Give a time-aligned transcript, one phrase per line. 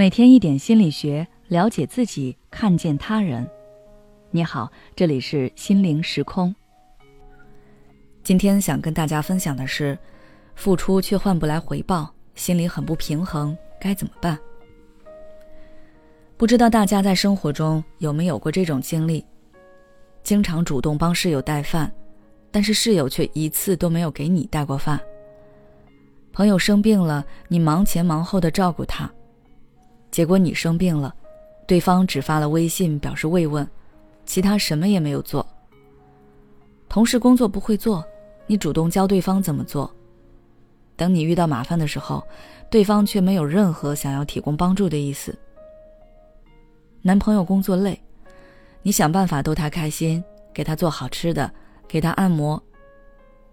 [0.00, 3.46] 每天一点心理学，了解自己，看见他人。
[4.30, 6.56] 你好，这里是心灵时空。
[8.22, 9.98] 今天想跟大家分享的是，
[10.54, 14.38] 付出却换不来回报，心里很不平衡，该怎么办？
[16.38, 19.22] 不知道大家在生活中有没有过这种经历？
[20.22, 21.92] 经常主动帮室友带饭，
[22.50, 24.98] 但是室友却一次都没有给你带过饭。
[26.32, 29.12] 朋友生病了，你忙前忙后的照顾他。
[30.10, 31.14] 结果你生病了，
[31.66, 33.66] 对方只发了微信表示慰问，
[34.26, 35.46] 其他什么也没有做。
[36.88, 38.04] 同事工作不会做，
[38.46, 39.88] 你主动教对方怎么做。
[40.96, 42.22] 等你遇到麻烦的时候，
[42.68, 45.38] 对方却没有任何想要提供帮助的意思。
[47.02, 47.98] 男朋友工作累，
[48.82, 50.22] 你想办法逗他开心，
[50.52, 51.50] 给他做好吃的，
[51.88, 52.62] 给他按摩，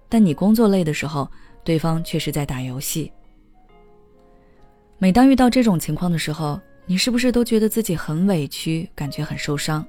[0.10, 1.30] 但你工作累的时候，
[1.64, 3.12] 对方却是在打游戏。
[5.00, 9.86] 每当遇到这种情况的时候，你是不是都觉得自己很委屈，感觉很受伤？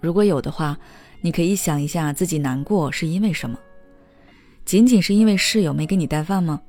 [0.00, 0.78] 如果有的话，
[1.20, 3.58] 你可以想一下自己难过是因为什么？
[4.64, 6.60] 仅仅是因为室友没给你带饭吗？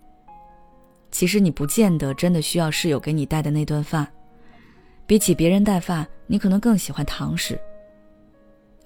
[1.11, 4.05] 其实你不见得真的需要室友给你带的那顿饭，
[5.07, 7.57] 比起别人带饭，你可能更喜欢堂食。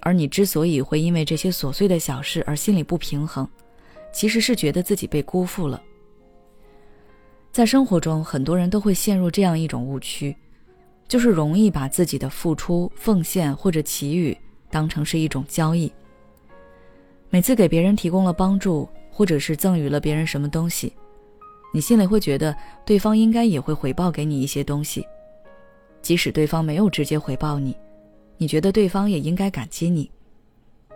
[0.02, 3.50] 而你之所以会因为这些琐碎的小事而心里不平衡，
[4.14, 5.82] 其实是觉得自己被辜负了。
[7.58, 10.38] 在生活中，很多人都会陷入这样一种误区，
[11.08, 14.38] 就是容易把自己的付出、奉献或者给予
[14.70, 15.92] 当成是一种交易。
[17.32, 20.94] 每次给别人提供了帮助，或者是赠予了别人什么东西，
[21.74, 22.56] 你心里会觉得
[22.86, 25.04] 对方应该也会回报给你一些东西。
[26.04, 27.76] 即使对方没有直接回报你，
[28.38, 30.12] 你觉得对方也应该感激你，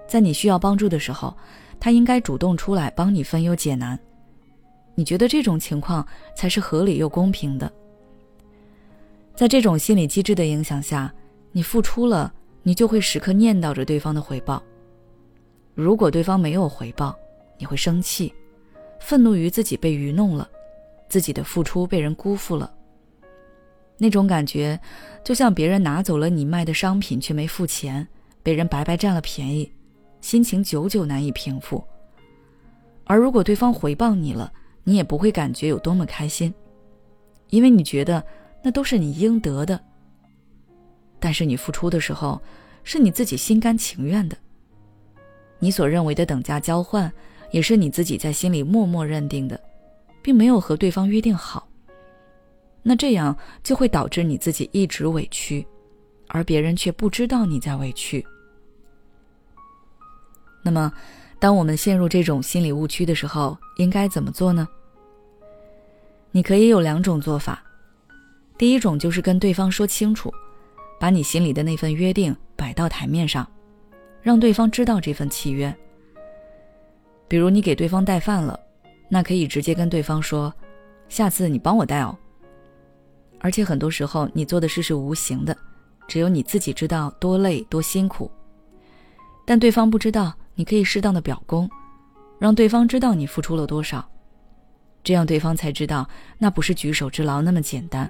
[0.07, 1.35] 在你需要帮助的时候，
[1.79, 3.97] 他应该主动出来帮你分忧解难。
[5.01, 7.71] 你觉得这种情况才是合理又公平的。
[9.33, 11.11] 在这种心理机制的影响下，
[11.51, 14.61] 你付出了，你就会时刻念叨着对方的回报。
[15.73, 17.17] 如果对方没有回报，
[17.57, 18.31] 你会生气，
[18.99, 20.47] 愤怒于自己被愚弄了，
[21.09, 22.71] 自己的付出被人辜负了。
[23.97, 24.79] 那种感觉，
[25.23, 28.07] 就像别人拿走了你卖的商品却没付钱，
[28.43, 29.71] 被人白白占了便宜，
[30.21, 31.83] 心情久久难以平复。
[33.05, 36.53] 而如果对方回报你了，你也不会感觉有多么开心，
[37.49, 38.23] 因为你觉得
[38.63, 39.79] 那都是你应得的。
[41.19, 42.41] 但是你付出的时候，
[42.83, 44.35] 是你自己心甘情愿的。
[45.59, 47.11] 你所认为的等价交换，
[47.51, 49.59] 也是你自己在心里默默认定的，
[50.21, 51.67] 并没有和对方约定好。
[52.81, 55.65] 那这样就会导致你自己一直委屈，
[56.27, 58.25] 而别人却不知道你在委屈。
[60.63, 60.91] 那么。
[61.41, 64.67] 当我们陷入这种心理误区的时候，应该怎么做呢？
[66.29, 67.63] 你可以有两种做法。
[68.59, 70.31] 第一种就是跟对方说清楚，
[70.99, 73.49] 把你心里的那份约定摆到台面上，
[74.21, 75.75] 让对方知道这份契约。
[77.27, 78.59] 比如你给对方带饭了，
[79.09, 80.53] 那可以直接跟对方说
[81.09, 82.15] ：“下次你帮我带哦。”
[83.41, 85.57] 而且很多时候你做的事是无形的，
[86.07, 88.29] 只有你自己知道多累多辛苦，
[89.43, 90.31] 但对方不知道。
[90.61, 91.67] 你可以适当的表功，
[92.37, 94.07] 让对方知道你付出了多少，
[95.03, 96.07] 这样对方才知道
[96.37, 98.07] 那不是举手之劳那么简单，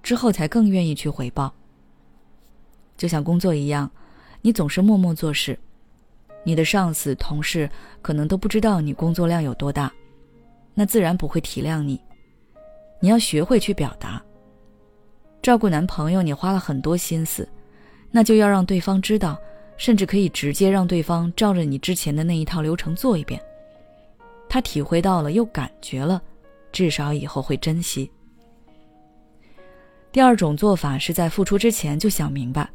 [0.00, 1.52] 之后才更愿意去回报。
[2.96, 3.90] 就像工作一样，
[4.40, 5.58] 你总是默默做事，
[6.44, 7.68] 你的上司、同事
[8.00, 9.92] 可能都不知道你工作量有多大，
[10.74, 12.00] 那自然不会体谅你。
[13.00, 14.22] 你要学会去表达。
[15.42, 17.48] 照顾男朋友，你花了很多心思，
[18.12, 19.36] 那就要让对方知道。
[19.76, 23.40] 甚至可以直接让对方照着你之前的那一套流程做一遍，
[24.48, 26.22] 他体会到了又感觉了，
[26.72, 28.10] 至少以后会珍惜。
[30.12, 32.68] 第二种做法是在付出之前就想明白，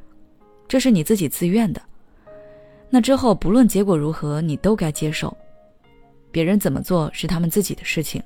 [0.67, 1.81] 这是你自己自愿的，
[2.89, 5.35] 那之后不论结果如何，你都该接受。
[6.31, 8.21] 别人怎么做是他们自己的事情，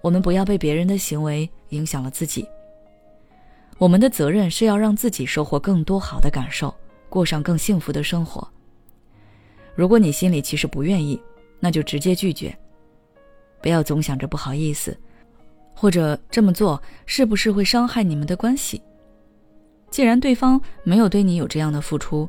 [0.00, 2.48] 我们不要被别人的行为影响了自己。
[3.78, 6.72] 我们的责任是要让自己收获更多好的感受。
[7.14, 8.46] 过上更幸福的生活。
[9.76, 11.20] 如果你心里其实不愿意，
[11.60, 12.52] 那就直接拒绝，
[13.62, 14.98] 不要总想着不好意思，
[15.76, 18.82] 或者这么做是不是会伤害你们的关系？
[19.90, 22.28] 既然对方没有对你有这样的付出，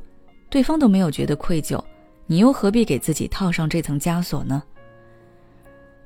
[0.51, 1.83] 对方都没有觉得愧疚，
[2.27, 4.61] 你又何必给自己套上这层枷锁呢？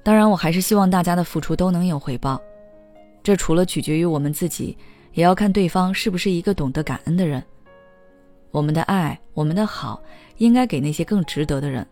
[0.03, 2.41] 当然，我还是希望大家的付出都能有回报，
[3.21, 4.77] 这除了取决于我们自己，
[5.11, 7.43] 也要看对方是不是一个懂得感恩的人。
[8.51, 10.01] 我们的爱，我们的好，
[10.37, 11.85] 应该给那些更值得的人。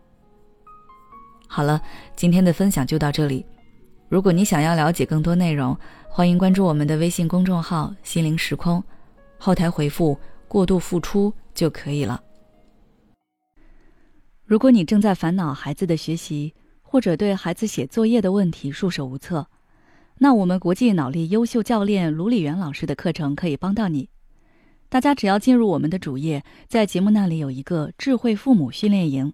[1.46, 1.80] 好了，
[2.16, 3.46] 今天的分享就到这里。
[4.08, 5.78] 如果你想要了解更多内容，
[6.08, 8.82] 欢迎关注我们的微信公众号“心灵时空”，
[9.38, 10.18] 后台回复
[10.48, 12.20] “过度付出”就可以了。
[14.44, 19.46] 如果你正在烦恼孩子的学习，或者对孩子写作业的问题束手无策，
[20.16, 24.08] 那我们国际脑力优秀教练卢礼元老师的课程可以帮到你。
[24.88, 29.32] 大家只要进入我们的主页，在节目那里有一个智慧父母训练营，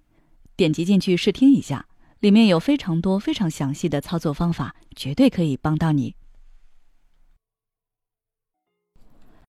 [0.56, 1.86] 点击进去试听一下。
[2.20, 6.16] 里面有非常多、非常详细的操作方法，绝对可以帮到你。